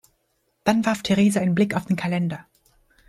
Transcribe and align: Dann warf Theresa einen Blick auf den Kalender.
Dann 0.63 0.83
warf 0.87 1.03
Theresa 1.03 1.41
einen 1.41 1.53
Blick 1.53 1.75
auf 1.75 1.85
den 1.85 1.95
Kalender. 1.95 2.47